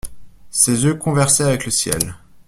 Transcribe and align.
Ses 0.49 0.83
yeux 0.85 0.95
conversaient 0.95 1.43
avec 1.43 1.63
le 1.65 1.69
ciel. 1.69 2.15